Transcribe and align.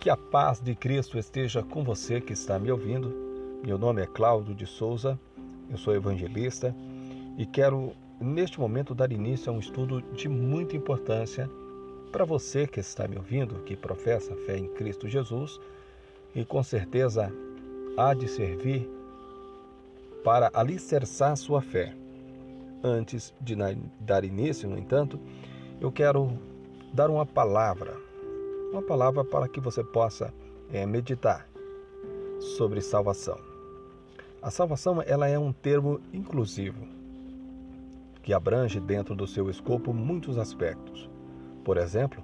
Que 0.00 0.08
a 0.08 0.16
paz 0.16 0.62
de 0.62 0.74
Cristo 0.74 1.18
esteja 1.18 1.62
com 1.62 1.84
você 1.84 2.22
que 2.22 2.32
está 2.32 2.58
me 2.58 2.72
ouvindo. 2.72 3.14
Meu 3.62 3.76
nome 3.76 4.00
é 4.00 4.06
Cláudio 4.06 4.54
de 4.54 4.66
Souza, 4.66 5.20
eu 5.68 5.76
sou 5.76 5.94
evangelista 5.94 6.74
e 7.36 7.44
quero 7.44 7.92
neste 8.18 8.58
momento 8.58 8.94
dar 8.94 9.12
início 9.12 9.52
a 9.52 9.54
um 9.54 9.60
estudo 9.60 10.00
de 10.00 10.26
muita 10.26 10.74
importância 10.74 11.50
para 12.10 12.24
você 12.24 12.66
que 12.66 12.80
está 12.80 13.06
me 13.06 13.18
ouvindo, 13.18 13.62
que 13.64 13.76
professa 13.76 14.34
fé 14.46 14.56
em 14.56 14.68
Cristo 14.68 15.06
Jesus 15.06 15.60
e 16.34 16.46
com 16.46 16.62
certeza 16.62 17.30
há 17.94 18.14
de 18.14 18.26
servir 18.26 18.88
para 20.24 20.50
alicerçar 20.54 21.36
sua 21.36 21.60
fé. 21.60 21.94
Antes 22.82 23.34
de 23.38 23.54
dar 24.00 24.24
início, 24.24 24.66
no 24.66 24.78
entanto, 24.78 25.20
eu 25.78 25.92
quero 25.92 26.38
dar 26.94 27.10
uma 27.10 27.26
palavra 27.26 28.08
uma 28.70 28.82
palavra 28.82 29.24
para 29.24 29.48
que 29.48 29.60
você 29.60 29.82
possa 29.82 30.32
é, 30.72 30.86
meditar 30.86 31.46
sobre 32.56 32.80
salvação. 32.80 33.38
A 34.40 34.50
salvação 34.50 35.02
ela 35.04 35.28
é 35.28 35.38
um 35.38 35.52
termo 35.52 36.00
inclusivo 36.12 36.86
que 38.22 38.32
abrange 38.32 38.78
dentro 38.78 39.14
do 39.14 39.26
seu 39.26 39.50
escopo 39.50 39.92
muitos 39.92 40.38
aspectos. 40.38 41.08
Por 41.64 41.76
exemplo, 41.76 42.22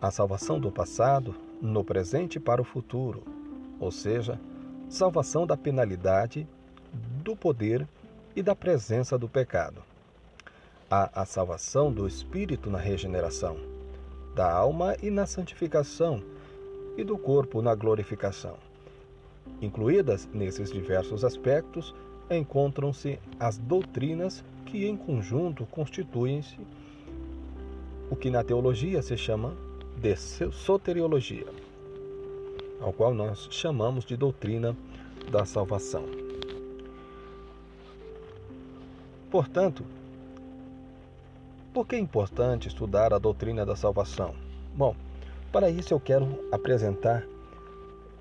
a 0.00 0.10
salvação 0.10 0.60
do 0.60 0.70
passado, 0.70 1.34
no 1.62 1.82
presente 1.82 2.38
para 2.38 2.60
o 2.60 2.64
futuro, 2.64 3.22
ou 3.80 3.90
seja, 3.90 4.38
salvação 4.88 5.46
da 5.46 5.56
penalidade, 5.56 6.46
do 7.22 7.34
poder 7.34 7.88
e 8.36 8.42
da 8.42 8.54
presença 8.54 9.16
do 9.16 9.28
pecado. 9.28 9.82
Há 10.90 11.22
a 11.22 11.24
salvação 11.24 11.90
do 11.90 12.06
espírito 12.06 12.68
na 12.70 12.78
regeneração 12.78 13.73
da 14.34 14.52
alma 14.52 14.96
e 15.02 15.10
na 15.10 15.26
santificação, 15.26 16.22
e 16.96 17.04
do 17.04 17.16
corpo 17.16 17.62
na 17.62 17.74
glorificação. 17.74 18.56
Incluídas 19.60 20.28
nesses 20.32 20.72
diversos 20.72 21.24
aspectos, 21.24 21.94
encontram-se 22.30 23.18
as 23.38 23.58
doutrinas 23.58 24.44
que, 24.66 24.86
em 24.86 24.96
conjunto, 24.96 25.66
constituem-se 25.66 26.58
o 28.10 28.16
que 28.16 28.30
na 28.30 28.42
teologia 28.42 29.02
se 29.02 29.16
chama 29.16 29.54
de 29.96 30.16
soteriologia, 30.16 31.46
ao 32.80 32.92
qual 32.92 33.14
nós 33.14 33.48
chamamos 33.50 34.04
de 34.04 34.16
doutrina 34.16 34.76
da 35.30 35.44
salvação. 35.44 36.04
Portanto, 39.30 39.84
por 41.74 41.88
que 41.88 41.96
é 41.96 41.98
importante 41.98 42.68
estudar 42.68 43.12
a 43.12 43.18
doutrina 43.18 43.66
da 43.66 43.74
salvação? 43.74 44.32
Bom, 44.76 44.94
para 45.50 45.68
isso 45.68 45.92
eu 45.92 45.98
quero 45.98 46.48
apresentar 46.52 47.26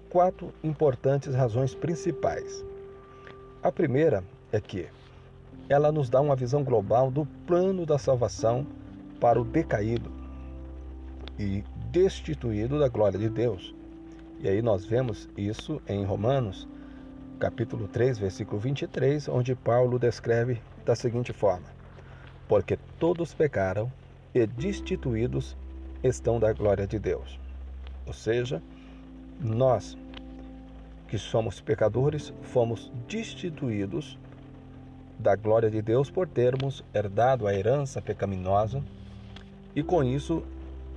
quatro 0.09 0.51
importantes 0.63 1.35
razões 1.35 1.75
principais. 1.75 2.65
A 3.61 3.71
primeira 3.71 4.23
é 4.51 4.59
que 4.59 4.87
ela 5.69 5.91
nos 5.91 6.09
dá 6.09 6.19
uma 6.19 6.35
visão 6.35 6.63
global 6.63 7.11
do 7.11 7.27
plano 7.45 7.85
da 7.85 7.99
salvação 7.99 8.65
para 9.19 9.39
o 9.39 9.45
decaído 9.45 10.11
e 11.37 11.63
destituído 11.91 12.79
da 12.79 12.87
glória 12.87 13.19
de 13.19 13.29
Deus. 13.29 13.75
E 14.39 14.49
aí 14.49 14.63
nós 14.63 14.83
vemos 14.83 15.29
isso 15.37 15.79
em 15.87 16.03
Romanos, 16.03 16.67
capítulo 17.37 17.87
3, 17.87 18.17
versículo 18.17 18.59
23, 18.59 19.29
onde 19.29 19.53
Paulo 19.53 19.99
descreve 19.99 20.59
da 20.83 20.95
seguinte 20.95 21.31
forma: 21.31 21.72
porque 22.47 22.77
todos 22.99 23.33
pecaram 23.33 23.91
e 24.33 24.45
destituídos 24.45 25.55
estão 26.03 26.39
da 26.39 26.51
glória 26.51 26.85
de 26.85 26.99
Deus. 26.99 27.39
Ou 28.05 28.13
seja, 28.13 28.61
nós 29.39 29.97
que 31.07 31.17
somos 31.17 31.61
pecadores 31.61 32.33
fomos 32.41 32.91
destituídos 33.07 34.17
da 35.19 35.35
glória 35.35 35.69
de 35.69 35.81
Deus 35.81 36.09
por 36.09 36.27
termos 36.27 36.83
herdado 36.93 37.47
a 37.47 37.53
herança 37.53 38.01
pecaminosa 38.01 38.83
e 39.75 39.83
com 39.83 40.03
isso 40.03 40.43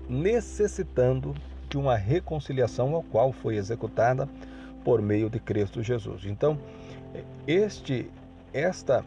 necessitando 0.09 1.34
de 1.69 1.76
uma 1.76 1.97
reconciliação 1.97 2.94
ao 2.94 3.03
qual 3.03 3.32
foi 3.32 3.56
executada 3.56 4.28
por 4.84 5.03
meio 5.03 5.28
de 5.28 5.38
Cristo 5.38 5.82
Jesus. 5.82 6.25
Então, 6.25 6.59
este 7.47 8.10
esta 8.53 9.04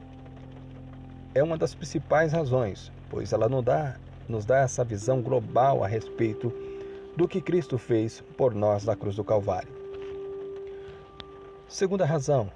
é 1.34 1.44
uma 1.44 1.58
das 1.58 1.76
principais 1.76 2.34
razões, 2.34 2.92
pois 3.10 3.34
ela 3.34 3.48
nos 3.48 3.64
dá, 3.64 3.96
nos 4.28 4.46
dá 4.46 4.60
essa 4.60 4.84
visão 4.84 5.22
global 5.22 5.84
a 5.84 5.88
respeito 5.88 6.52
do 7.16 7.28
que 7.28 7.42
Cristo 7.42 7.78
fez 7.78 8.24
por 8.38 8.54
nós 8.54 8.86
na 8.86 8.96
cruz 8.96 9.16
do 9.16 9.24
Calvário. 9.24 9.70
Segunda 11.68 12.06
razão 12.06 12.50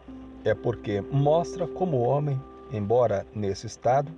é 0.43 0.53
porque 0.53 1.01
mostra 1.01 1.67
como 1.67 1.97
o 1.97 2.03
homem, 2.03 2.41
embora 2.71 3.25
nesse 3.35 3.67
estado, 3.67 4.11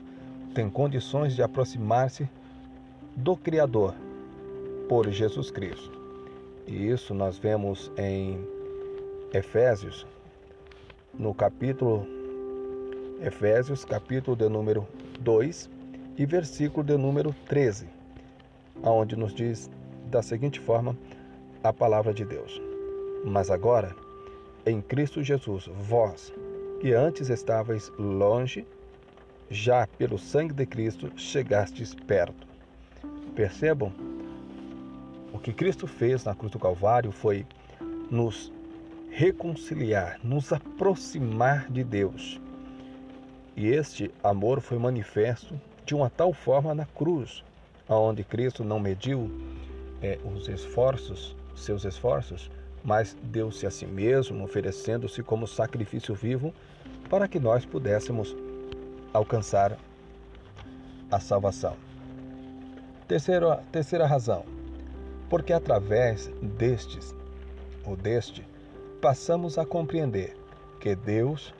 tem 0.54 0.70
condições 0.70 1.36
de 1.36 1.44
aproximar-se 1.44 2.30
do 3.16 3.36
Criador 3.36 3.94
por 4.88 5.10
Jesus 5.10 5.52
Cristo. 5.52 5.92
E 6.66 6.90
isso 6.90 7.14
nós 7.14 7.38
vemos 7.38 7.92
em 7.98 8.40
Efésios, 9.34 10.08
no 11.14 11.34
capítulo 11.34 12.15
Efésios, 13.22 13.86
capítulo 13.86 14.36
de 14.36 14.50
número 14.50 14.86
2 15.22 15.70
e 16.18 16.26
versículo 16.26 16.86
de 16.86 16.98
número 16.98 17.34
13, 17.48 17.88
onde 18.84 19.16
nos 19.16 19.34
diz 19.34 19.70
da 20.12 20.22
seguinte 20.22 20.60
forma 20.60 20.98
a 21.64 21.72
palavra 21.72 22.14
de 22.14 22.26
Deus: 22.26 22.62
Mas 23.24 23.50
agora, 23.50 23.96
em 24.66 24.82
Cristo 24.82 25.24
Jesus, 25.24 25.70
vós, 25.88 26.34
que 26.82 26.92
antes 26.92 27.30
estavais 27.30 27.92
longe, 27.98 28.68
já 29.50 29.88
pelo 29.98 30.20
sangue 30.20 30.54
de 30.54 30.66
Cristo 30.66 31.10
chegastes 31.16 31.96
perto. 31.96 32.46
Percebam? 33.34 33.94
O 35.32 35.40
que 35.40 35.54
Cristo 35.54 35.88
fez 35.88 36.26
na 36.26 36.36
cruz 36.36 36.52
do 36.52 36.60
Calvário 36.60 37.12
foi 37.12 37.46
nos 38.12 38.52
reconciliar, 39.10 40.20
nos 40.22 40.52
aproximar 40.52 41.72
de 41.72 41.84
Deus. 41.84 42.42
E 43.56 43.68
este 43.68 44.12
amor 44.22 44.60
foi 44.60 44.78
manifesto 44.78 45.60
de 45.86 45.96
uma 45.96 46.10
tal 46.10 46.34
forma 46.34 46.76
na 46.76 46.86
cruz, 46.86 47.44
aonde 47.88 48.24
Cristo 48.24 48.64
não 48.64 48.80
mediu 48.80 49.32
é, 50.02 50.20
os 50.26 50.50
esforços, 50.50 51.36
seus 51.56 51.86
esforços, 51.86 52.52
mas 52.84 53.16
deu-se 53.24 53.66
a 53.66 53.72
si 53.72 53.86
mesmo, 53.86 54.44
oferecendo-se 54.44 55.24
como 55.24 55.48
sacrifício 55.48 56.14
vivo 56.14 56.54
para 57.10 57.28
que 57.28 57.40
nós 57.40 57.66
pudéssemos 57.66 58.36
alcançar 59.14 59.78
a 61.10 61.20
salvação. 61.20 61.78
Terceira, 63.08 63.64
terceira 63.72 64.06
razão, 64.06 64.44
porque 65.30 65.54
através 65.54 66.28
destes, 66.42 67.16
ou 67.86 67.96
deste, 67.96 68.46
passamos 69.02 69.58
a 69.58 69.66
compreender 69.66 70.36
que 70.80 70.96
Deus 70.96 71.54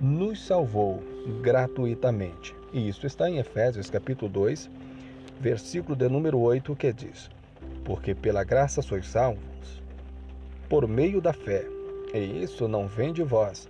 nos 0.00 0.44
salvou 0.44 1.02
gratuitamente. 1.40 2.54
E 2.72 2.88
isso 2.88 3.06
está 3.06 3.28
em 3.28 3.38
Efésios 3.38 3.88
capítulo 3.88 4.30
2, 4.30 4.70
versículo 5.40 5.96
de 5.96 6.08
número 6.08 6.38
8, 6.38 6.76
que 6.76 6.92
diz: 6.92 7.30
Porque 7.84 8.14
pela 8.14 8.44
graça 8.44 8.82
sois 8.82 9.06
salvos, 9.06 9.82
por 10.68 10.86
meio 10.86 11.20
da 11.20 11.32
fé, 11.32 11.64
e 12.12 12.42
isso 12.42 12.68
não 12.68 12.86
vem 12.86 13.12
de 13.12 13.22
vós, 13.22 13.68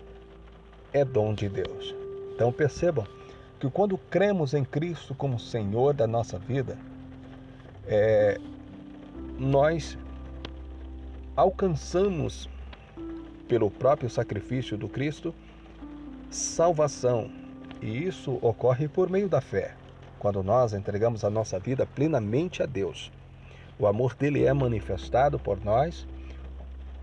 é 0.92 1.04
dom 1.04 1.34
de 1.34 1.48
Deus. 1.48 1.94
Então 2.34 2.53
percebam 2.53 3.06
que 3.58 3.70
quando 3.70 3.97
cremos 3.97 4.53
em 4.54 4.64
Cristo 4.64 5.14
como 5.14 5.38
Senhor 5.38 5.94
da 5.94 6.06
nossa 6.06 6.38
vida, 6.38 6.76
é, 7.87 8.38
nós 9.38 9.96
alcançamos, 11.37 12.49
pelo 13.46 13.70
próprio 13.70 14.11
sacrifício 14.11 14.76
do 14.76 14.88
Cristo, 14.88 15.34
salvação. 16.31 17.31
E 17.81 18.05
isso 18.05 18.38
ocorre 18.40 18.88
por 18.88 19.11
meio 19.11 19.28
da 19.28 19.40
fé, 19.40 19.75
quando 20.19 20.43
nós 20.43 20.73
entregamos 20.73 21.25
a 21.25 21.31
nossa 21.31 21.58
vida 21.58 21.87
plenamente 21.87 22.62
a 22.62 22.67
Deus. 22.67 23.12
O 23.78 23.87
amor 23.87 24.14
dele 24.14 24.44
é 24.44 24.52
manifestado 24.52 25.38
por 25.38 25.62
nós, 25.62 26.06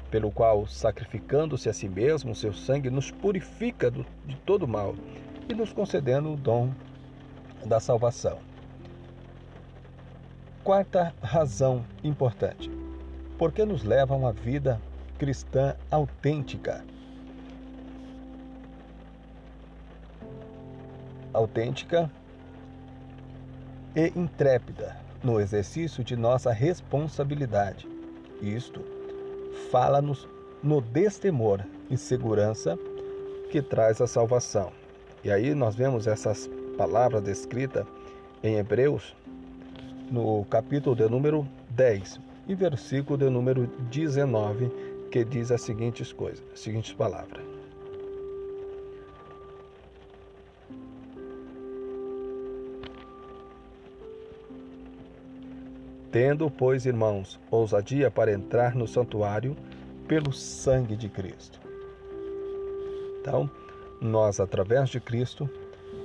pelo 0.09 0.31
qual, 0.31 0.67
sacrificando-se 0.67 1.69
a 1.69 1.73
si 1.73 1.87
mesmo, 1.87 2.35
seu 2.35 2.53
sangue 2.53 2.89
nos 2.89 3.11
purifica 3.11 3.91
de 3.91 4.35
todo 4.45 4.67
mal 4.67 4.95
e 5.47 5.53
nos 5.53 5.73
concedendo 5.73 6.33
o 6.33 6.37
dom 6.37 6.71
da 7.65 7.79
salvação. 7.79 8.39
Quarta 10.63 11.13
razão 11.21 11.85
importante: 12.03 12.71
porque 13.37 13.65
nos 13.65 13.83
leva 13.83 14.13
a 14.13 14.17
uma 14.17 14.31
vida 14.31 14.81
cristã 15.17 15.75
autêntica. 15.91 16.83
Autêntica 21.33 22.09
e 23.95 24.12
intrépida 24.15 24.95
no 25.24 25.39
exercício 25.39 26.03
de 26.03 26.15
nossa 26.15 26.51
responsabilidade. 26.51 27.88
Isto 28.41 28.81
fala-nos 29.71 30.27
no 30.62 30.81
destemor 30.81 31.62
e 31.89 31.97
segurança 31.97 32.77
que 33.50 33.62
traz 33.62 34.01
a 34.01 34.07
salvação. 34.07 34.71
E 35.24 35.31
aí 35.31 35.53
nós 35.53 35.75
vemos 35.75 36.07
essas 36.07 36.50
palavras 36.77 37.21
descritas 37.21 37.86
em 38.44 38.57
Hebreus, 38.57 39.15
no 40.12 40.44
capítulo 40.45 40.95
de 40.95 41.07
número 41.07 41.47
10 41.69 42.19
e 42.47 42.56
versículo 42.56 43.18
de 43.18 43.29
número 43.29 43.68
19, 43.89 44.69
que 45.09 45.24
diz 45.24 45.51
as 45.51 45.62
seguintes 45.62 46.12
coisas, 46.12 46.44
as 46.53 46.59
seguintes 46.59 46.94
palavras. 46.94 47.52
Tendo, 56.13 56.48
pois, 56.48 56.86
irmãos, 56.86 57.39
ousadia 57.50 58.12
para 58.12 58.31
entrar 58.31 58.75
no 58.75 58.88
santuário 58.88 59.57
pelo 60.07 60.31
sangue 60.31 60.95
de 60.95 61.10
Cristo. 61.10 61.60
Então, 63.19 63.50
nós, 64.00 64.39
através 64.39 64.89
de 64.89 65.00
Cristo, 65.00 65.50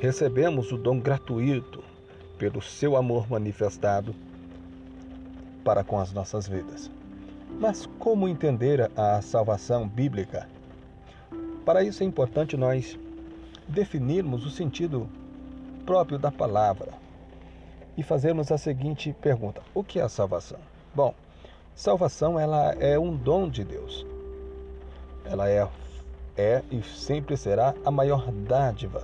recebemos 0.00 0.72
o 0.72 0.78
dom 0.78 0.98
gratuito 0.98 1.84
pelo 2.38 2.62
seu 2.62 2.96
amor 2.96 3.28
manifestado 3.28 4.14
para 5.62 5.84
com 5.84 6.00
as 6.00 6.10
nossas 6.10 6.48
vidas. 6.48 6.90
Mas 7.60 7.84
como 7.98 8.26
entender 8.26 8.90
a 8.96 9.20
salvação 9.20 9.86
bíblica? 9.86 10.48
Para 11.66 11.82
isso 11.84 12.02
é 12.02 12.06
importante 12.06 12.56
nós 12.56 12.98
definirmos 13.68 14.46
o 14.46 14.50
sentido 14.50 15.06
próprio 15.84 16.18
da 16.18 16.32
palavra 16.32 17.07
e 17.98 18.02
fazermos 18.04 18.52
a 18.52 18.56
seguinte 18.56 19.14
pergunta: 19.20 19.60
O 19.74 19.82
que 19.82 19.98
é 19.98 20.02
a 20.02 20.08
salvação? 20.08 20.58
Bom, 20.94 21.12
salvação 21.74 22.38
ela 22.38 22.72
é 22.74 22.96
um 22.96 23.14
dom 23.14 23.48
de 23.48 23.64
Deus. 23.64 24.06
Ela 25.24 25.50
é 25.50 25.68
é 26.36 26.62
e 26.70 26.80
sempre 26.82 27.36
será 27.36 27.74
a 27.84 27.90
maior 27.90 28.30
dádiva, 28.30 29.02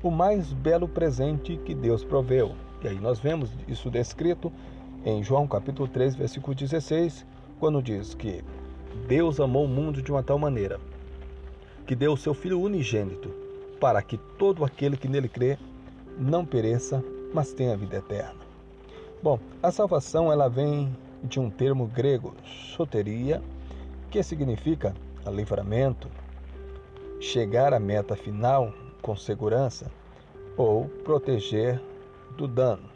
o 0.00 0.10
mais 0.10 0.52
belo 0.52 0.86
presente 0.86 1.56
que 1.56 1.74
Deus 1.74 2.04
proveu. 2.04 2.54
E 2.80 2.86
aí 2.86 3.00
nós 3.00 3.18
vemos 3.18 3.50
isso 3.66 3.90
descrito 3.90 4.52
em 5.04 5.22
João 5.24 5.48
capítulo 5.48 5.88
3, 5.88 6.14
versículo 6.14 6.54
16, 6.54 7.26
quando 7.58 7.82
diz 7.82 8.14
que 8.14 8.44
Deus 9.08 9.40
amou 9.40 9.64
o 9.64 9.68
mundo 9.68 10.00
de 10.00 10.12
uma 10.12 10.22
tal 10.22 10.38
maneira 10.38 10.78
que 11.84 11.96
deu 11.96 12.12
o 12.12 12.16
seu 12.16 12.34
filho 12.34 12.60
unigênito 12.60 13.30
para 13.80 14.00
que 14.02 14.16
todo 14.38 14.64
aquele 14.64 14.96
que 14.96 15.08
nele 15.08 15.28
crê 15.28 15.58
não 16.16 16.44
pereça, 16.44 17.02
mas 17.32 17.52
tem 17.52 17.72
a 17.72 17.76
vida 17.76 17.96
eterna. 17.96 18.40
Bom, 19.22 19.38
a 19.62 19.70
salvação 19.70 20.32
ela 20.32 20.48
vem 20.48 20.96
de 21.24 21.40
um 21.40 21.50
termo 21.50 21.86
grego, 21.86 22.34
soteria, 22.76 23.42
que 24.10 24.22
significa 24.22 24.94
livramento, 25.30 26.08
chegar 27.20 27.74
à 27.74 27.80
meta 27.80 28.16
final 28.16 28.72
com 29.02 29.16
segurança 29.16 29.90
ou 30.56 30.86
proteger 31.04 31.80
do 32.36 32.46
dano. 32.46 32.88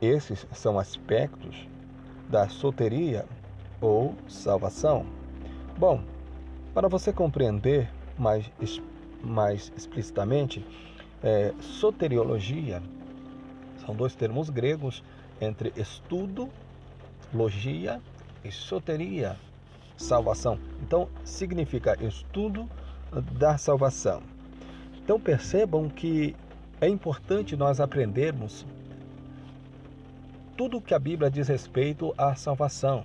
Esses 0.00 0.46
são 0.52 0.78
aspectos 0.78 1.68
da 2.28 2.48
soteria 2.48 3.26
ou 3.80 4.14
salvação. 4.28 5.04
Bom, 5.76 6.02
para 6.72 6.88
você 6.88 7.12
compreender 7.12 7.90
mais, 8.16 8.50
mais 9.22 9.72
explicitamente, 9.76 10.64
é, 11.22 11.52
soteriologia 11.60 12.82
são 13.84 13.94
dois 13.94 14.14
termos 14.14 14.50
gregos 14.50 15.02
entre 15.40 15.72
estudo, 15.76 16.48
logia 17.32 18.00
e 18.44 18.50
soteria, 18.50 19.36
salvação. 19.96 20.58
Então, 20.82 21.08
significa 21.24 21.96
estudo 22.02 22.68
da 23.32 23.56
salvação. 23.56 24.22
Então, 25.02 25.18
percebam 25.18 25.88
que 25.88 26.36
é 26.80 26.88
importante 26.88 27.56
nós 27.56 27.80
aprendermos 27.80 28.66
tudo 30.56 30.76
o 30.76 30.82
que 30.82 30.92
a 30.92 30.98
Bíblia 30.98 31.30
diz 31.30 31.48
respeito 31.48 32.12
à 32.18 32.34
salvação, 32.34 33.02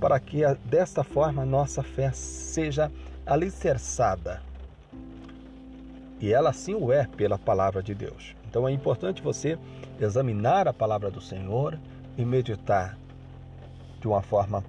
para 0.00 0.20
que 0.20 0.42
desta 0.64 1.02
forma 1.02 1.44
nossa 1.44 1.82
fé 1.82 2.12
seja 2.12 2.90
alicerçada. 3.26 4.40
E 6.20 6.32
ela 6.32 6.52
sim 6.52 6.74
o 6.74 6.92
é 6.92 7.04
pela 7.04 7.36
palavra 7.36 7.82
de 7.82 7.94
Deus. 7.96 8.35
Então 8.48 8.66
é 8.66 8.72
importante 8.72 9.22
você 9.22 9.58
examinar 10.00 10.68
a 10.68 10.72
palavra 10.72 11.10
do 11.10 11.20
Senhor 11.20 11.78
e 12.16 12.24
meditar 12.24 12.96
de 14.00 14.08
uma 14.08 14.22
forma 14.22 14.64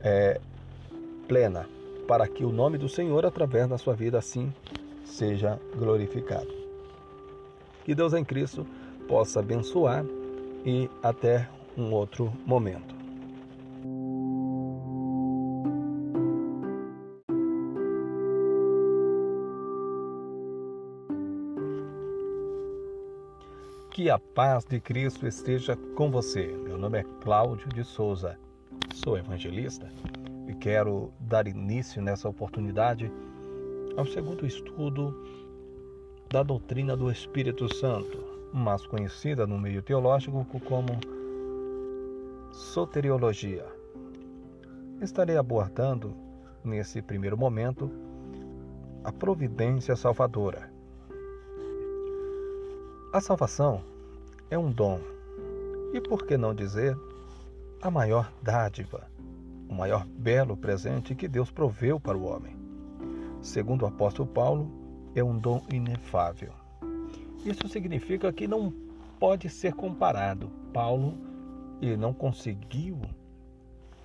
é, 0.00 0.40
plena, 1.28 1.66
para 2.06 2.26
que 2.26 2.44
o 2.44 2.52
nome 2.52 2.78
do 2.78 2.88
Senhor, 2.88 3.24
através 3.24 3.68
da 3.68 3.78
sua 3.78 3.94
vida, 3.94 4.18
assim 4.18 4.52
seja 5.04 5.58
glorificado. 5.76 6.48
Que 7.84 7.94
Deus 7.94 8.12
em 8.14 8.24
Cristo 8.24 8.66
possa 9.08 9.40
abençoar 9.40 10.04
e 10.64 10.88
até 11.02 11.48
um 11.76 11.92
outro 11.92 12.32
momento. 12.46 12.91
Que 24.02 24.10
a 24.10 24.18
paz 24.18 24.64
de 24.64 24.80
Cristo 24.80 25.28
esteja 25.28 25.76
com 25.94 26.10
você. 26.10 26.48
Meu 26.64 26.76
nome 26.76 26.98
é 26.98 27.04
Cláudio 27.20 27.68
de 27.68 27.84
Souza, 27.84 28.36
sou 28.92 29.16
evangelista 29.16 29.88
e 30.48 30.54
quero 30.56 31.12
dar 31.20 31.46
início 31.46 32.02
nessa 32.02 32.28
oportunidade 32.28 33.12
ao 33.96 34.04
segundo 34.04 34.44
estudo 34.44 35.16
da 36.28 36.42
doutrina 36.42 36.96
do 36.96 37.12
Espírito 37.12 37.72
Santo, 37.72 38.18
mais 38.52 38.84
conhecida 38.84 39.46
no 39.46 39.56
meio 39.56 39.80
teológico 39.80 40.44
como 40.66 40.98
soteriologia. 42.50 43.64
Estarei 45.00 45.36
abordando, 45.36 46.12
nesse 46.64 47.00
primeiro 47.00 47.38
momento, 47.38 47.88
a 49.04 49.12
providência 49.12 49.94
salvadora 49.94 50.72
a 53.12 53.20
salvação 53.20 53.91
é 54.52 54.58
um 54.58 54.70
dom 54.70 55.00
e, 55.94 56.00
por 56.02 56.26
que 56.26 56.36
não 56.36 56.54
dizer, 56.54 56.94
a 57.80 57.90
maior 57.90 58.30
dádiva, 58.42 59.08
o 59.66 59.74
maior 59.74 60.04
belo 60.04 60.54
presente 60.58 61.14
que 61.14 61.26
Deus 61.26 61.50
proveu 61.50 61.98
para 61.98 62.18
o 62.18 62.24
homem. 62.24 62.54
Segundo 63.40 63.82
o 63.82 63.86
apóstolo 63.86 64.28
Paulo, 64.28 64.70
é 65.14 65.24
um 65.24 65.38
dom 65.38 65.64
inefável. 65.72 66.52
Isso 67.46 67.66
significa 67.66 68.30
que 68.30 68.46
não 68.46 68.70
pode 69.18 69.48
ser 69.48 69.72
comparado. 69.72 70.50
Paulo 70.70 71.14
ele 71.80 71.96
não 71.96 72.12
conseguiu 72.12 73.00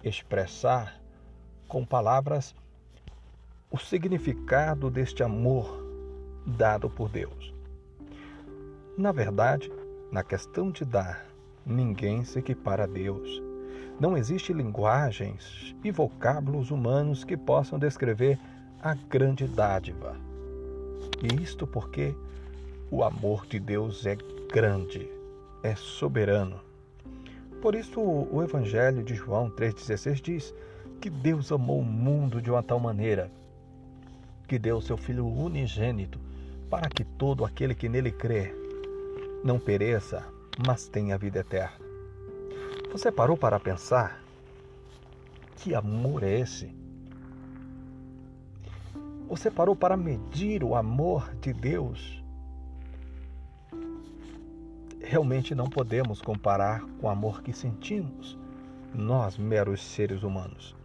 expressar 0.02 0.98
com 1.68 1.86
palavras 1.86 2.56
o 3.70 3.78
significado 3.78 4.90
deste 4.90 5.24
amor 5.24 5.86
dado 6.46 6.90
por 6.90 7.10
Deus. 7.10 7.54
Na 8.98 9.12
verdade, 9.12 9.70
na 10.12 10.24
questão 10.24 10.72
de 10.72 10.86
dar, 10.86 11.26
ninguém 11.66 12.24
se 12.24 12.40
equipara 12.40 12.86
a 12.86 12.88
Deus. 12.88 13.42
Não 14.00 14.18
existe 14.18 14.54
linguagens 14.54 15.76
e 15.84 15.92
vocábulos 15.92 16.72
humanos 16.72 17.24
que 17.24 17.36
possam 17.36 17.78
descrever 17.78 18.40
a 18.82 18.94
grande 18.94 19.48
dádiva. 19.48 20.16
E 21.22 21.44
isto 21.44 21.68
porque 21.68 22.16
o 22.90 23.04
amor 23.04 23.46
de 23.48 23.60
Deus 23.60 24.06
é 24.06 24.16
grande, 24.52 25.10
é 25.62 25.76
soberano. 25.76 26.62
Por 27.62 27.76
isso, 27.76 28.00
o 28.00 28.42
Evangelho 28.44 29.04
de 29.04 29.16
João 29.16 29.50
3,16 29.50 30.22
diz 30.22 30.54
que 31.02 31.10
Deus 31.10 31.52
amou 31.52 31.80
o 31.80 31.86
mundo 31.86 32.42
de 32.42 32.50
uma 32.50 32.64
tal 32.64 32.80
maneira 32.80 33.30
que 34.48 34.58
deu 34.58 34.80
seu 34.80 34.96
Filho 34.96 35.28
unigênito 35.28 36.20
para 36.70 36.88
que 36.88 37.04
todo 37.04 37.44
aquele 37.44 37.76
que 37.76 37.90
nele 37.90 38.12
crê 38.12 38.67
não 39.44 39.60
pereça, 39.60 40.26
mas 40.66 40.88
tenha 40.88 41.18
vida 41.18 41.40
eterna. 41.40 41.86
Você 42.92 43.12
parou 43.12 43.38
para 43.38 43.60
pensar? 43.60 44.22
Que 45.58 45.76
amor 45.76 46.24
é 46.24 46.40
esse? 46.40 46.76
Você 49.28 49.52
parou 49.52 49.76
para 49.76 49.98
medir 49.98 50.64
o 50.64 50.76
amor 50.76 51.36
de 51.42 51.52
Deus? 51.52 52.24
Realmente 55.02 55.54
não 55.54 55.70
podemos 55.70 56.22
comparar 56.22 56.82
com 56.82 57.08
o 57.08 57.10
amor 57.10 57.42
que 57.42 57.54
sentimos, 57.54 58.38
nós, 58.94 59.38
meros 59.38 59.82
seres 59.82 60.24
humanos. 60.24 60.76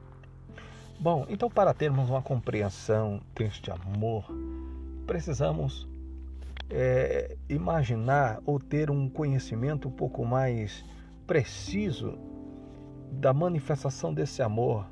Bom, 0.99 1.27
então, 1.29 1.51
para 1.51 1.75
termos 1.75 2.11
uma 2.11 2.23
compreensão 2.23 3.21
deste 3.35 3.71
amor, 3.71 4.25
precisamos 5.07 5.89
é, 6.73 7.37
imaginar 7.49 8.41
ou 8.47 8.59
ter 8.59 8.91
um 8.91 9.09
conhecimento 9.09 9.89
um 9.89 9.93
pouco 9.93 10.25
mais 10.25 10.85
preciso 11.27 12.19
da 13.11 13.33
manifestação 13.33 14.13
desse 14.13 14.43
amor 14.43 14.87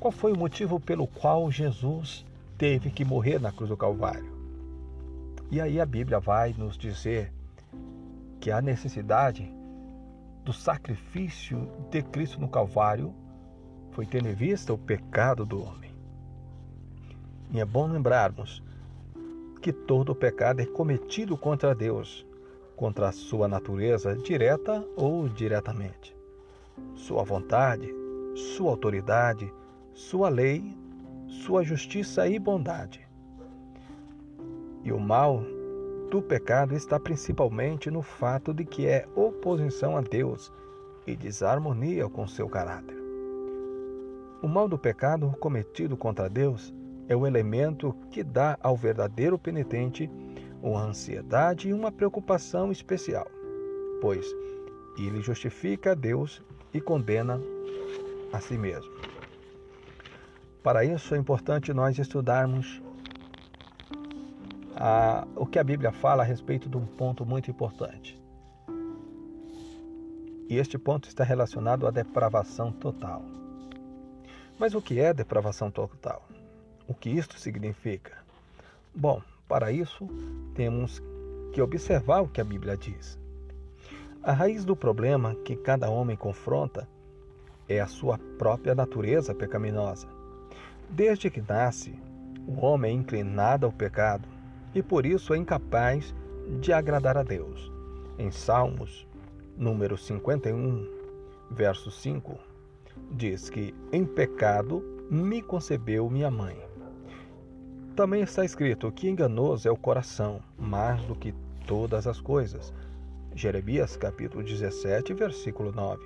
Qual 0.00 0.10
foi 0.10 0.32
o 0.32 0.38
motivo 0.38 0.80
pelo 0.80 1.06
qual 1.06 1.50
Jesus 1.50 2.24
teve 2.56 2.90
que 2.90 3.04
morrer 3.04 3.38
na 3.38 3.52
cruz 3.52 3.68
do 3.68 3.76
Calvário? 3.76 4.32
E 5.50 5.60
aí 5.60 5.78
a 5.78 5.84
Bíblia 5.84 6.18
vai 6.18 6.54
nos 6.56 6.78
dizer 6.78 7.30
que 8.40 8.50
a 8.50 8.62
necessidade 8.62 9.52
do 10.42 10.54
sacrifício 10.54 11.70
de 11.90 12.02
Cristo 12.02 12.40
no 12.40 12.48
Calvário 12.48 13.12
foi 13.90 14.06
tendo 14.06 14.28
em 14.28 14.34
vista 14.34 14.72
o 14.72 14.78
pecado 14.78 15.44
do 15.44 15.62
homem. 15.62 15.92
E 17.50 17.60
é 17.60 17.64
bom 17.66 17.86
lembrarmos 17.86 18.62
que 19.60 19.72
todo 19.72 20.14
pecado 20.14 20.60
é 20.60 20.66
cometido 20.66 21.36
contra 21.36 21.74
Deus, 21.74 22.26
contra 22.74 23.08
a 23.08 23.12
sua 23.12 23.46
natureza, 23.46 24.16
direta 24.16 24.84
ou 24.96 25.28
diretamente. 25.28 26.16
Sua 26.94 27.22
vontade, 27.22 27.92
sua 28.34 28.70
autoridade, 28.70 29.52
sua 29.92 30.28
lei, 30.28 30.74
sua 31.28 31.62
justiça 31.62 32.26
e 32.26 32.38
bondade. 32.38 33.06
E 34.82 34.90
o 34.92 34.98
mal 34.98 35.44
do 36.10 36.22
pecado 36.22 36.74
está 36.74 36.98
principalmente 36.98 37.90
no 37.90 38.02
fato 38.02 38.54
de 38.54 38.64
que 38.64 38.86
é 38.86 39.06
oposição 39.14 39.96
a 39.96 40.00
Deus 40.00 40.50
e 41.06 41.14
desarmonia 41.14 42.08
com 42.08 42.26
seu 42.26 42.48
caráter. 42.48 42.96
O 44.42 44.48
mal 44.48 44.66
do 44.66 44.78
pecado 44.78 45.36
cometido 45.38 45.98
contra 45.98 46.30
Deus 46.30 46.72
é 47.10 47.16
o 47.16 47.26
elemento 47.26 47.92
que 48.12 48.22
dá 48.22 48.56
ao 48.62 48.76
verdadeiro 48.76 49.36
penitente 49.36 50.08
uma 50.62 50.80
ansiedade 50.80 51.68
e 51.68 51.74
uma 51.74 51.90
preocupação 51.90 52.70
especial, 52.70 53.26
pois 54.00 54.24
ele 54.96 55.20
justifica 55.20 55.90
a 55.90 55.94
Deus 55.94 56.40
e 56.72 56.80
condena 56.80 57.40
a 58.32 58.38
si 58.38 58.56
mesmo. 58.56 58.92
Para 60.62 60.84
isso 60.84 61.12
é 61.16 61.18
importante 61.18 61.72
nós 61.72 61.98
estudarmos 61.98 62.80
a, 64.76 65.26
o 65.34 65.46
que 65.46 65.58
a 65.58 65.64
Bíblia 65.64 65.90
fala 65.90 66.22
a 66.22 66.26
respeito 66.26 66.68
de 66.68 66.76
um 66.76 66.86
ponto 66.86 67.26
muito 67.26 67.50
importante. 67.50 68.22
E 70.48 70.56
este 70.56 70.78
ponto 70.78 71.08
está 71.08 71.24
relacionado 71.24 71.88
à 71.88 71.90
depravação 71.90 72.70
total. 72.70 73.24
Mas 74.56 74.74
o 74.76 74.82
que 74.82 75.00
é 75.00 75.12
depravação 75.12 75.72
total? 75.72 76.29
O 76.90 76.94
que 76.94 77.08
isto 77.08 77.38
significa? 77.38 78.10
Bom, 78.92 79.22
para 79.46 79.70
isso 79.70 80.08
temos 80.56 81.00
que 81.52 81.62
observar 81.62 82.20
o 82.20 82.26
que 82.26 82.40
a 82.40 82.44
Bíblia 82.44 82.76
diz. 82.76 83.16
A 84.24 84.32
raiz 84.32 84.64
do 84.64 84.74
problema 84.74 85.36
que 85.44 85.54
cada 85.54 85.88
homem 85.88 86.16
confronta 86.16 86.88
é 87.68 87.78
a 87.78 87.86
sua 87.86 88.18
própria 88.36 88.74
natureza 88.74 89.32
pecaminosa. 89.32 90.08
Desde 90.88 91.30
que 91.30 91.40
nasce, 91.40 91.94
o 92.44 92.66
homem 92.66 92.90
é 92.90 92.94
inclinado 92.98 93.66
ao 93.66 93.72
pecado 93.72 94.28
e 94.74 94.82
por 94.82 95.06
isso 95.06 95.32
é 95.32 95.36
incapaz 95.36 96.12
de 96.60 96.72
agradar 96.72 97.16
a 97.16 97.22
Deus. 97.22 97.70
Em 98.18 98.32
Salmos, 98.32 99.06
número 99.56 99.96
51, 99.96 100.88
verso 101.52 101.88
5, 101.88 102.36
diz 103.12 103.48
que 103.48 103.72
em 103.92 104.04
pecado 104.04 104.82
me 105.08 105.40
concebeu 105.40 106.10
minha 106.10 106.32
mãe. 106.32 106.69
Também 108.00 108.22
está 108.22 108.42
escrito 108.46 108.90
que 108.90 109.10
enganoso 109.10 109.68
é 109.68 109.70
o 109.70 109.76
coração, 109.76 110.40
mais 110.58 111.02
do 111.02 111.14
que 111.14 111.34
todas 111.66 112.06
as 112.06 112.18
coisas. 112.18 112.72
Jeremias 113.34 113.94
capítulo 113.94 114.42
17, 114.42 115.12
versículo 115.12 115.70
9. 115.70 116.02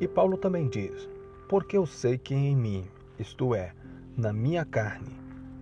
E 0.00 0.08
Paulo 0.08 0.38
também 0.38 0.70
diz: 0.70 1.06
Porque 1.50 1.76
eu 1.76 1.84
sei 1.84 2.16
que 2.16 2.34
em 2.34 2.56
mim, 2.56 2.86
isto 3.18 3.54
é, 3.54 3.74
na 4.16 4.32
minha 4.32 4.64
carne, 4.64 5.14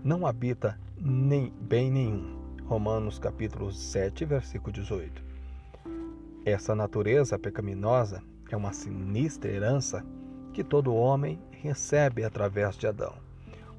não 0.04 0.24
habita 0.24 0.78
nem 0.96 1.52
bem 1.60 1.90
nenhum. 1.90 2.38
Romanos 2.66 3.18
capítulo 3.18 3.72
7, 3.72 4.24
versículo 4.24 4.72
18. 4.72 5.20
Essa 6.44 6.76
natureza 6.76 7.36
pecaminosa 7.40 8.22
é 8.48 8.56
uma 8.56 8.72
sinistra 8.72 9.50
herança 9.50 10.06
que 10.52 10.62
todo 10.62 10.94
homem 10.94 11.40
recebe 11.50 12.22
através 12.22 12.76
de 12.76 12.86
Adão. 12.86 13.21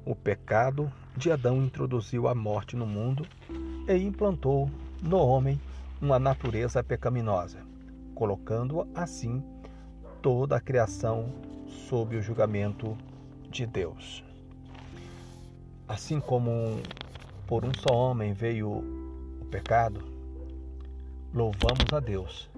O 0.06 0.14
pecado 0.14 0.92
de 1.16 1.32
Adão 1.32 1.64
introduziu 1.64 2.28
a 2.28 2.34
morte 2.34 2.76
no 2.76 2.86
mundo 2.86 3.26
e 3.88 3.94
implantou 3.94 4.68
no 5.00 5.16
homem 5.16 5.58
uma 5.98 6.18
natureza 6.18 6.84
pecaminosa, 6.84 7.60
colocando 8.14 8.86
assim 8.94 9.42
toda 10.20 10.56
a 10.56 10.60
criação 10.60 11.32
sob 11.88 12.16
o 12.16 12.22
julgamento 12.22 12.98
de 13.48 13.64
Deus. 13.64 14.22
Assim 15.88 16.20
como 16.20 16.52
por 17.46 17.64
um 17.64 17.72
só 17.74 17.94
homem 17.94 18.34
veio 18.34 18.68
o 19.40 19.44
pecado, 19.50 20.02
louvamos 21.32 21.90
a 21.94 22.00
Deus, 22.00 22.50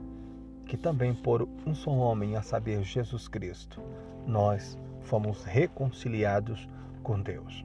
que 0.66 0.76
também 0.76 1.14
por 1.14 1.48
um 1.64 1.76
só 1.76 1.92
homem, 1.92 2.34
a 2.34 2.42
saber, 2.42 2.82
Jesus 2.82 3.28
Cristo, 3.28 3.80
nós 4.26 4.76
fomos 5.02 5.44
reconciliados 5.44 6.68
com 7.06 7.20
Deus. 7.20 7.64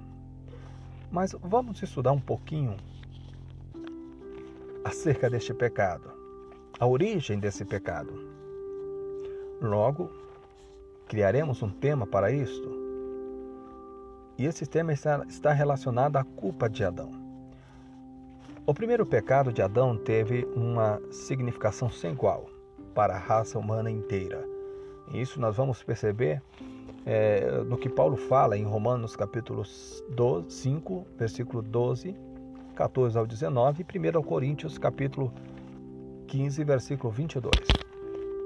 Mas 1.12 1.36
vamos 1.41 1.81
estudar 1.81 2.12
um 2.12 2.19
pouquinho 2.19 2.77
acerca 4.83 5.31
deste 5.31 5.51
pecado, 5.51 6.12
a 6.79 6.86
origem 6.86 7.39
desse 7.39 7.65
pecado. 7.65 8.13
Logo, 9.60 10.12
criaremos 11.07 11.63
um 11.63 11.71
tema 11.71 12.05
para 12.05 12.31
isto. 12.31 12.69
E 14.38 14.45
esse 14.45 14.67
tema 14.67 14.93
está 14.93 15.51
relacionado 15.51 16.17
à 16.17 16.24
culpa 16.24 16.69
de 16.69 16.83
Adão. 16.83 17.10
O 18.63 18.75
primeiro 18.75 19.07
pecado 19.07 19.51
de 19.51 19.63
Adão 19.63 19.98
teve 19.98 20.45
uma 20.55 21.01
significação 21.10 21.89
sem 21.89 22.12
igual 22.12 22.48
para 22.93 23.15
a 23.15 23.19
raça 23.19 23.57
humana 23.57 23.89
inteira. 23.89 24.48
E 25.12 25.19
isso 25.19 25.41
nós 25.41 25.57
vamos 25.57 25.81
perceber 25.81 26.43
é, 27.05 27.63
no 27.63 27.77
que 27.77 27.89
Paulo 27.89 28.15
fala 28.15 28.58
em 28.58 28.63
Romanos 28.63 29.15
capítulo 29.15 29.63
12, 30.10 30.51
5, 30.51 31.08
versículo 31.17 31.62
12, 31.62 32.15
14 32.75 33.17
ao 33.17 33.25
19 33.25 33.86
e 33.93 34.00
1 34.00 34.22
Coríntios 34.22 34.77
capítulo 34.77 35.34
15, 36.27 36.63
versículo 36.63 37.12
22. 37.12 37.51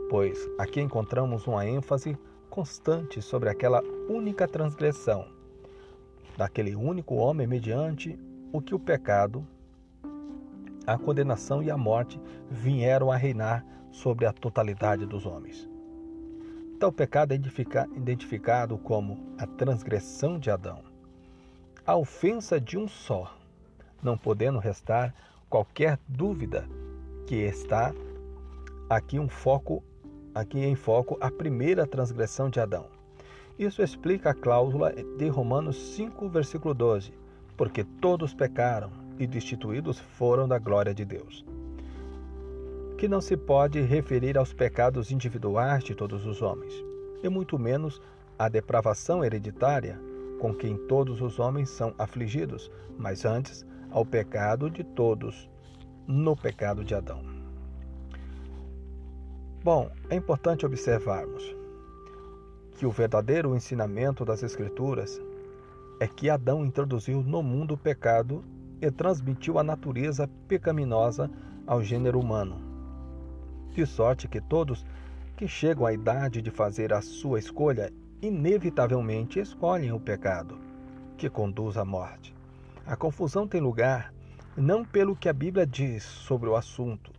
Pois 0.09 0.49
aqui 0.57 0.81
encontramos 0.81 1.47
uma 1.47 1.65
ênfase 1.65 2.17
constante 2.49 3.21
sobre 3.21 3.49
aquela 3.49 3.81
única 4.09 4.47
transgressão 4.47 5.25
daquele 6.37 6.75
único 6.75 7.15
homem 7.15 7.47
mediante 7.47 8.17
o 8.51 8.61
que 8.61 8.75
o 8.75 8.79
pecado, 8.79 9.45
a 10.85 10.97
condenação 10.97 11.63
e 11.63 11.71
a 11.71 11.77
morte 11.77 12.19
vieram 12.49 13.11
a 13.11 13.17
reinar 13.17 13.65
sobre 13.91 14.25
a 14.25 14.33
totalidade 14.33 15.05
dos 15.05 15.25
homens. 15.25 15.74
Tal 16.85 16.91
pecado 16.91 17.31
é 17.31 17.35
identificado 17.95 18.77
como 18.77 19.17
a 19.39 19.47
transgressão 19.47 20.37
de 20.37 20.51
Adão, 20.51 20.83
a 21.83 21.95
ofensa 21.95 22.61
de 22.61 22.77
um 22.77 22.87
só, 22.87 23.35
não 24.03 24.15
podendo 24.15 24.59
restar 24.59 25.11
qualquer 25.49 25.97
dúvida 26.07 26.63
que 27.25 27.37
está 27.37 27.91
aqui 28.87 29.17
um 29.17 29.27
foco 29.27 29.83
aqui 30.35 30.59
em 30.59 30.75
foco 30.75 31.17
a 31.19 31.31
primeira 31.31 31.87
transgressão 31.87 32.51
de 32.51 32.59
Adão. 32.59 32.85
Isso 33.57 33.81
explica 33.81 34.29
a 34.29 34.35
cláusula 34.35 34.93
de 35.17 35.27
Romanos 35.27 35.95
5, 35.95 36.29
versículo 36.29 36.75
12, 36.75 37.11
porque 37.57 37.83
todos 37.83 38.31
pecaram 38.31 38.91
e 39.17 39.25
destituídos 39.25 39.97
foram 39.97 40.47
da 40.47 40.59
glória 40.59 40.93
de 40.93 41.03
Deus 41.03 41.43
que 42.97 43.07
não 43.09 43.19
se 43.19 43.35
pode 43.35 43.81
referir 43.81 44.37
aos 44.37 44.53
pecados 44.53 45.11
individuais 45.11 45.83
de 45.83 45.93
todos 45.93 46.25
os 46.25 46.41
homens, 46.41 46.73
e 47.21 47.27
muito 47.27 47.59
menos 47.59 48.01
à 48.39 48.47
depravação 48.47 49.23
hereditária 49.23 49.99
com 50.39 50.53
quem 50.53 50.77
todos 50.87 51.21
os 51.21 51.39
homens 51.39 51.69
são 51.69 51.93
afligidos, 51.97 52.71
mas 52.97 53.25
antes 53.25 53.65
ao 53.91 54.05
pecado 54.05 54.69
de 54.69 54.83
todos 54.83 55.49
no 56.07 56.35
pecado 56.37 56.83
de 56.83 56.95
Adão. 56.95 57.21
Bom, 59.63 59.89
é 60.09 60.15
importante 60.15 60.65
observarmos 60.65 61.55
que 62.77 62.85
o 62.85 62.91
verdadeiro 62.91 63.55
ensinamento 63.55 64.23
das 64.23 64.43
Escrituras 64.43 65.21
é 65.99 66.07
que 66.07 66.29
Adão 66.29 66.65
introduziu 66.65 67.21
no 67.23 67.41
mundo 67.41 67.73
o 67.73 67.77
pecado 67.77 68.43
e 68.81 68.91
transmitiu 68.91 69.57
a 69.57 69.63
natureza 69.63 70.29
pecaminosa 70.47 71.31
ao 71.65 71.81
gênero 71.81 72.19
humano 72.19 72.74
de 73.75 73.85
sorte 73.85 74.27
que 74.27 74.39
todos 74.39 74.85
que 75.35 75.47
chegam 75.47 75.85
à 75.85 75.91
idade 75.91 76.41
de 76.41 76.49
fazer 76.49 76.93
a 76.93 77.01
sua 77.01 77.39
escolha 77.39 77.91
inevitavelmente 78.21 79.39
escolhem 79.39 79.91
o 79.91 79.99
pecado, 79.99 80.57
que 81.17 81.29
conduz 81.29 81.75
à 81.75 81.83
morte. 81.83 82.33
A 82.85 82.95
confusão 82.95 83.45
tem 83.45 83.59
lugar 83.59 84.13
não 84.55 84.85
pelo 84.85 85.15
que 85.15 85.27
a 85.27 85.33
Bíblia 85.33 85.67
diz 85.67 86.03
sobre 86.03 86.47
o 86.47 86.55
assunto, 86.55 87.11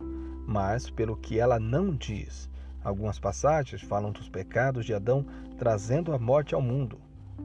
mas 0.47 0.89
pelo 0.89 1.15
que 1.15 1.39
ela 1.39 1.59
não 1.59 1.95
diz. 1.95 2.49
Algumas 2.83 3.19
passagens 3.19 3.81
falam 3.83 4.11
dos 4.11 4.27
pecados 4.27 4.85
de 4.85 4.93
Adão 4.93 5.25
trazendo 5.57 6.11
a 6.11 6.17
morte 6.17 6.55
ao 6.55 6.61
mundo, 6.61 6.99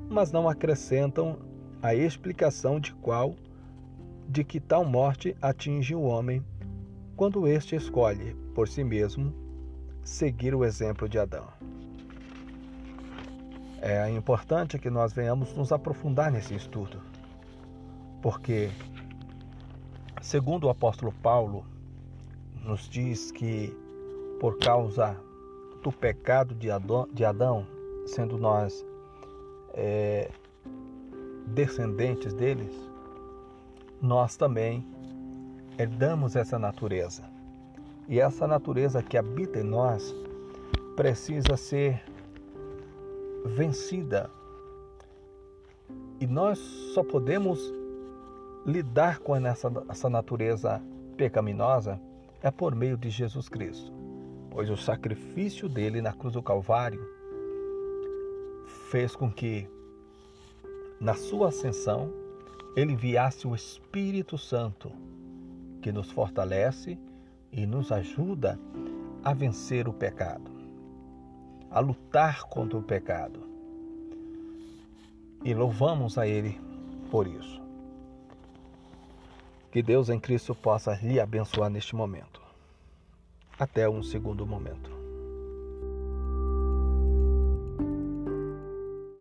mas 0.08 0.32
não 0.32 0.48
acrescentam 0.48 1.38
a 1.82 1.94
explicação 1.94 2.80
de 2.80 2.94
qual 2.94 3.36
de 4.26 4.42
que 4.42 4.58
tal 4.58 4.84
morte 4.84 5.36
atinge 5.42 5.94
o 5.94 6.02
homem 6.02 6.42
quando 7.14 7.46
este 7.46 7.76
escolhe 7.76 8.41
por 8.54 8.68
si 8.68 8.84
mesmo 8.84 9.32
seguir 10.02 10.54
o 10.54 10.64
exemplo 10.64 11.08
de 11.08 11.18
Adão. 11.18 11.46
É 13.80 14.08
importante 14.10 14.78
que 14.78 14.90
nós 14.90 15.12
venhamos 15.12 15.54
nos 15.56 15.72
aprofundar 15.72 16.30
nesse 16.30 16.54
estudo, 16.54 17.00
porque, 18.20 18.70
segundo 20.20 20.64
o 20.64 20.70
apóstolo 20.70 21.12
Paulo, 21.22 21.66
nos 22.64 22.88
diz 22.88 23.32
que 23.32 23.76
por 24.38 24.58
causa 24.58 25.16
do 25.82 25.90
pecado 25.90 26.54
de 26.54 26.70
Adão, 26.70 27.08
de 27.12 27.24
Adão 27.24 27.66
sendo 28.06 28.38
nós 28.38 28.84
é, 29.74 30.30
descendentes 31.46 32.32
deles, 32.34 32.72
nós 34.00 34.36
também 34.36 34.86
herdamos 35.78 36.36
essa 36.36 36.58
natureza. 36.58 37.31
E 38.08 38.20
essa 38.20 38.46
natureza 38.46 39.02
que 39.02 39.16
habita 39.16 39.58
em 39.58 39.62
nós 39.62 40.14
precisa 40.96 41.56
ser 41.56 42.02
vencida. 43.44 44.30
E 46.20 46.26
nós 46.26 46.58
só 46.94 47.02
podemos 47.02 47.72
lidar 48.64 49.18
com 49.18 49.34
essa, 49.34 49.70
essa 49.88 50.08
natureza 50.08 50.80
pecaminosa 51.16 52.00
é 52.42 52.50
por 52.50 52.74
meio 52.74 52.96
de 52.96 53.10
Jesus 53.10 53.48
Cristo, 53.48 53.92
pois 54.50 54.70
o 54.70 54.76
sacrifício 54.76 55.68
dele 55.68 56.00
na 56.00 56.12
cruz 56.12 56.34
do 56.34 56.42
Calvário 56.42 57.00
fez 58.90 59.16
com 59.16 59.30
que, 59.30 59.68
na 61.00 61.14
sua 61.14 61.48
ascensão, 61.48 62.12
ele 62.76 62.92
enviasse 62.92 63.46
o 63.46 63.54
Espírito 63.54 64.38
Santo, 64.38 64.92
que 65.80 65.92
nos 65.92 66.10
fortalece 66.10 66.98
e 67.52 67.66
nos 67.66 67.92
ajuda 67.92 68.58
a 69.22 69.32
vencer 69.32 69.86
o 69.86 69.92
pecado 69.92 70.62
a 71.72 71.80
lutar 71.80 72.44
contra 72.44 72.78
o 72.78 72.82
pecado. 72.82 73.40
E 75.42 75.54
louvamos 75.54 76.18
a 76.18 76.26
Ele 76.26 76.60
por 77.10 77.26
isso. 77.26 77.60
Que 79.70 79.82
Deus 79.82 80.10
em 80.10 80.20
Cristo 80.20 80.54
possa 80.54 80.94
lhe 81.02 81.18
abençoar 81.18 81.70
neste 81.70 81.96
momento. 81.96 82.42
Até 83.58 83.88
um 83.88 84.02
segundo 84.02 84.46
momento. 84.46 84.91